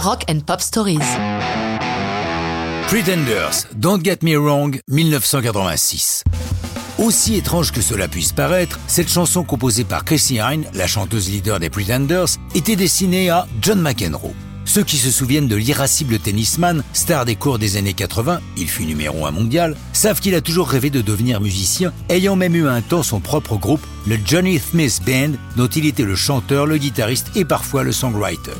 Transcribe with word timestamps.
Rock 0.00 0.24
and 0.30 0.40
Pop 0.46 0.60
Stories. 0.60 1.00
Pretenders, 2.86 3.66
Don't 3.74 4.00
Get 4.04 4.18
Me 4.22 4.36
Wrong, 4.36 4.80
1986. 4.88 6.22
Aussi 6.98 7.34
étrange 7.34 7.72
que 7.72 7.80
cela 7.80 8.06
puisse 8.06 8.30
paraître, 8.32 8.78
cette 8.86 9.10
chanson 9.10 9.42
composée 9.42 9.82
par 9.82 10.04
Chrissy 10.04 10.36
Hine, 10.36 10.66
la 10.72 10.86
chanteuse 10.86 11.28
leader 11.28 11.58
des 11.58 11.68
Pretenders, 11.68 12.28
était 12.54 12.76
destinée 12.76 13.28
à 13.28 13.48
John 13.60 13.80
McEnroe. 13.80 14.34
Ceux 14.64 14.84
qui 14.84 14.98
se 14.98 15.10
souviennent 15.10 15.48
de 15.48 15.56
l'irascible 15.56 16.20
tennisman, 16.20 16.84
star 16.92 17.24
des 17.24 17.34
cours 17.34 17.58
des 17.58 17.76
années 17.76 17.94
80, 17.94 18.40
il 18.56 18.68
fut 18.68 18.84
numéro 18.84 19.26
un 19.26 19.32
mondial, 19.32 19.76
savent 19.92 20.20
qu'il 20.20 20.36
a 20.36 20.40
toujours 20.40 20.68
rêvé 20.68 20.90
de 20.90 21.00
devenir 21.00 21.40
musicien, 21.40 21.92
ayant 22.08 22.36
même 22.36 22.54
eu 22.54 22.68
un 22.68 22.82
temps 22.82 23.02
son 23.02 23.18
propre 23.18 23.56
groupe, 23.56 23.84
le 24.06 24.16
Johnny 24.24 24.60
Smith 24.60 25.00
Band, 25.04 25.32
dont 25.56 25.66
il 25.66 25.86
était 25.86 26.04
le 26.04 26.14
chanteur, 26.14 26.66
le 26.66 26.76
guitariste 26.76 27.32
et 27.34 27.44
parfois 27.44 27.82
le 27.82 27.90
songwriter. 27.90 28.52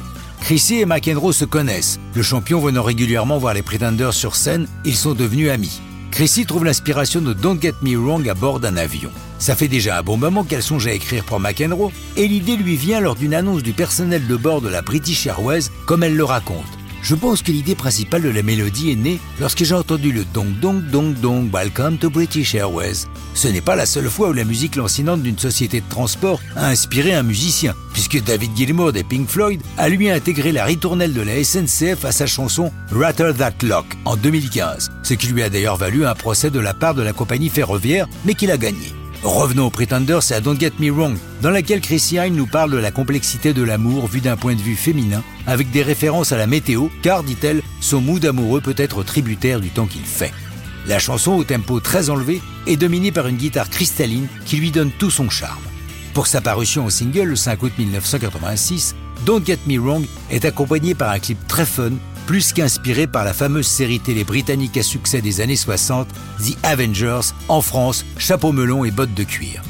Chrissy 0.48 0.76
et 0.76 0.86
McEnroe 0.86 1.34
se 1.34 1.44
connaissent. 1.44 2.00
Le 2.14 2.22
champion 2.22 2.58
venant 2.58 2.82
régulièrement 2.82 3.36
voir 3.36 3.52
les 3.52 3.60
Pretenders 3.60 4.14
sur 4.14 4.34
scène, 4.34 4.66
ils 4.86 4.96
sont 4.96 5.12
devenus 5.12 5.50
amis. 5.50 5.82
Chrissy 6.10 6.46
trouve 6.46 6.64
l'inspiration 6.64 7.20
de 7.20 7.34
Don't 7.34 7.60
Get 7.60 7.74
Me 7.82 7.98
Wrong 7.98 8.26
à 8.26 8.32
bord 8.32 8.58
d'un 8.58 8.78
avion. 8.78 9.10
Ça 9.38 9.54
fait 9.54 9.68
déjà 9.68 9.98
un 9.98 10.02
bon 10.02 10.16
moment 10.16 10.44
qu'elle 10.44 10.62
songe 10.62 10.86
à 10.86 10.94
écrire 10.94 11.24
pour 11.24 11.38
McEnroe, 11.38 11.92
et 12.16 12.26
l'idée 12.26 12.56
lui 12.56 12.76
vient 12.76 13.00
lors 13.00 13.14
d'une 13.14 13.34
annonce 13.34 13.62
du 13.62 13.74
personnel 13.74 14.26
de 14.26 14.36
bord 14.36 14.62
de 14.62 14.70
la 14.70 14.80
British 14.80 15.26
Airways, 15.26 15.64
comme 15.84 16.02
elle 16.02 16.16
le 16.16 16.24
raconte. 16.24 16.77
Je 17.02 17.14
pense 17.14 17.42
que 17.42 17.52
l'idée 17.52 17.74
principale 17.74 18.22
de 18.22 18.28
la 18.28 18.42
mélodie 18.42 18.90
est 18.90 18.96
née 18.96 19.18
lorsque 19.40 19.64
j'ai 19.64 19.74
entendu 19.74 20.12
le 20.12 20.24
dong 20.24 20.52
dong 20.60 20.82
dong 20.90 21.14
dong 21.14 21.50
Welcome 21.52 21.98
to 21.98 22.10
British 22.10 22.54
Airways. 22.54 23.06
Ce 23.34 23.48
n'est 23.48 23.60
pas 23.60 23.76
la 23.76 23.86
seule 23.86 24.10
fois 24.10 24.30
où 24.30 24.32
la 24.32 24.44
musique 24.44 24.76
lancinante 24.76 25.22
d'une 25.22 25.38
société 25.38 25.80
de 25.80 25.88
transport 25.88 26.40
a 26.56 26.68
inspiré 26.68 27.14
un 27.14 27.22
musicien, 27.22 27.74
puisque 27.92 28.22
David 28.22 28.56
Gilmour 28.56 28.92
des 28.92 29.04
Pink 29.04 29.28
Floyd 29.28 29.62
a 29.76 29.88
lui 29.88 30.10
intégré 30.10 30.52
la 30.52 30.64
ritournelle 30.64 31.14
de 31.14 31.22
la 31.22 31.42
SNCF 31.42 32.04
à 32.04 32.12
sa 32.12 32.26
chanson 32.26 32.72
Rattle 32.90 33.34
That 33.34 33.54
Lock 33.62 33.86
en 34.04 34.16
2015, 34.16 34.90
ce 35.02 35.14
qui 35.14 35.28
lui 35.28 35.42
a 35.42 35.50
d'ailleurs 35.50 35.76
valu 35.76 36.04
un 36.04 36.14
procès 36.14 36.50
de 36.50 36.60
la 36.60 36.74
part 36.74 36.94
de 36.94 37.02
la 37.02 37.12
compagnie 37.12 37.48
ferroviaire, 37.48 38.06
mais 38.24 38.34
qu'il 38.34 38.50
a 38.50 38.58
gagné. 38.58 38.92
Revenons 39.28 39.66
aux 39.66 39.70
Pretenders 39.70 40.22
et 40.30 40.34
à 40.34 40.40
Don't 40.40 40.58
Get 40.58 40.72
Me 40.78 40.90
Wrong, 40.90 41.14
dans 41.42 41.50
laquelle 41.50 41.82
Chrissy 41.82 42.16
Hine 42.16 42.34
nous 42.34 42.46
parle 42.46 42.70
de 42.70 42.78
la 42.78 42.90
complexité 42.90 43.52
de 43.52 43.62
l'amour 43.62 44.06
vu 44.06 44.22
d'un 44.22 44.38
point 44.38 44.54
de 44.54 44.62
vue 44.62 44.74
féminin, 44.74 45.22
avec 45.46 45.70
des 45.70 45.82
références 45.82 46.32
à 46.32 46.38
la 46.38 46.46
météo, 46.46 46.88
car, 47.02 47.22
dit-elle, 47.22 47.60
son 47.80 48.00
mood 48.00 48.24
amoureux 48.24 48.62
peut 48.62 48.74
être 48.78 49.02
tributaire 49.02 49.60
du 49.60 49.68
temps 49.68 49.84
qu'il 49.84 50.06
fait. 50.06 50.32
La 50.86 50.98
chanson, 50.98 51.32
au 51.32 51.44
tempo 51.44 51.78
très 51.78 52.08
enlevé, 52.08 52.40
est 52.66 52.78
dominée 52.78 53.12
par 53.12 53.26
une 53.26 53.36
guitare 53.36 53.68
cristalline 53.68 54.28
qui 54.46 54.56
lui 54.56 54.70
donne 54.70 54.90
tout 54.90 55.10
son 55.10 55.28
charme. 55.28 55.62
Pour 56.14 56.26
sa 56.26 56.40
parution 56.40 56.86
au 56.86 56.90
single 56.90 57.24
le 57.24 57.36
5 57.36 57.62
août 57.62 57.72
1986, 57.76 58.96
Don't 59.26 59.44
Get 59.44 59.58
Me 59.66 59.78
Wrong 59.78 60.06
est 60.30 60.46
accompagné 60.46 60.94
par 60.94 61.10
un 61.10 61.18
clip 61.18 61.38
très 61.46 61.66
fun 61.66 61.92
plus 62.28 62.52
qu'inspiré 62.52 63.06
par 63.06 63.24
la 63.24 63.32
fameuse 63.32 63.66
série 63.66 64.00
télé 64.00 64.22
britannique 64.22 64.76
à 64.76 64.82
succès 64.82 65.22
des 65.22 65.40
années 65.40 65.56
60, 65.56 66.06
The 66.38 66.58
Avengers, 66.62 67.32
en 67.48 67.62
France, 67.62 68.04
chapeau 68.18 68.52
melon 68.52 68.84
et 68.84 68.90
bottes 68.90 69.14
de 69.14 69.24
cuir. 69.24 69.62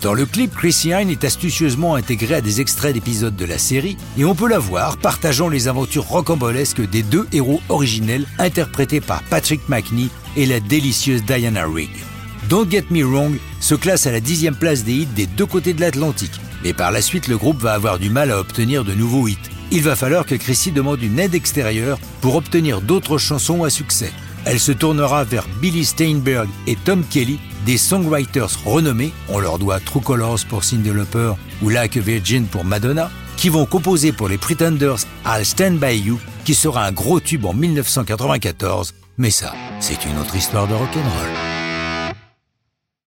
Dans 0.00 0.14
le 0.14 0.24
clip, 0.24 0.54
Chrissy 0.54 0.90
Hine 0.90 1.10
est 1.10 1.24
astucieusement 1.24 1.96
intégrée 1.96 2.36
à 2.36 2.40
des 2.40 2.60
extraits 2.60 2.94
d'épisodes 2.94 3.34
de 3.34 3.44
la 3.44 3.58
série 3.58 3.96
et 4.16 4.24
on 4.24 4.36
peut 4.36 4.48
la 4.48 4.60
voir 4.60 4.96
partageant 4.98 5.48
les 5.48 5.66
aventures 5.66 6.04
rocambolesques 6.04 6.88
des 6.88 7.02
deux 7.02 7.26
héros 7.32 7.60
originels 7.68 8.26
interprétés 8.38 9.00
par 9.00 9.24
Patrick 9.24 9.68
McNee 9.68 10.10
et 10.36 10.46
la 10.46 10.60
délicieuse 10.60 11.24
Diana 11.24 11.66
Rigg. 11.66 11.90
Don't 12.48 12.70
Get 12.70 12.84
Me 12.90 13.02
Wrong 13.02 13.40
se 13.58 13.74
classe 13.74 14.06
à 14.06 14.12
la 14.12 14.20
dixième 14.20 14.54
place 14.54 14.84
des 14.84 14.92
hits 14.92 15.06
des 15.06 15.26
deux 15.26 15.46
côtés 15.46 15.72
de 15.72 15.80
l'Atlantique, 15.80 16.40
mais 16.62 16.74
par 16.74 16.92
la 16.92 17.02
suite 17.02 17.26
le 17.26 17.38
groupe 17.38 17.60
va 17.60 17.72
avoir 17.72 17.98
du 17.98 18.08
mal 18.08 18.30
à 18.30 18.38
obtenir 18.38 18.84
de 18.84 18.94
nouveaux 18.94 19.26
hits 19.26 19.50
il 19.70 19.82
va 19.82 19.96
falloir 19.96 20.26
que 20.26 20.34
Chrissy 20.34 20.72
demande 20.72 21.02
une 21.02 21.18
aide 21.18 21.34
extérieure 21.34 21.98
pour 22.20 22.36
obtenir 22.36 22.80
d'autres 22.80 23.18
chansons 23.18 23.64
à 23.64 23.70
succès. 23.70 24.12
Elle 24.44 24.60
se 24.60 24.72
tournera 24.72 25.24
vers 25.24 25.46
Billy 25.60 25.84
Steinberg 25.84 26.48
et 26.66 26.76
Tom 26.76 27.02
Kelly, 27.08 27.38
des 27.64 27.78
songwriters 27.78 28.50
renommés, 28.64 29.12
on 29.28 29.38
leur 29.38 29.58
doit 29.58 29.80
True 29.80 30.00
Colors 30.00 30.40
pour 30.48 30.64
Cyndi 30.64 30.90
Lauper 30.90 31.32
ou 31.62 31.70
Like 31.70 31.96
a 31.96 32.00
Virgin 32.00 32.46
pour 32.46 32.64
Madonna, 32.64 33.10
qui 33.36 33.48
vont 33.48 33.66
composer 33.66 34.12
pour 34.12 34.28
les 34.28 34.38
Pretenders 34.38 35.06
I'll 35.26 35.44
Stand 35.46 35.78
By 35.78 35.96
You, 35.98 36.20
qui 36.44 36.54
sera 36.54 36.84
un 36.84 36.92
gros 36.92 37.20
tube 37.20 37.46
en 37.46 37.54
1994, 37.54 38.94
mais 39.16 39.30
ça, 39.30 39.54
c'est 39.80 40.04
une 40.04 40.18
autre 40.18 40.36
histoire 40.36 40.68
de 40.68 40.74
rock'n'roll. 40.74 41.63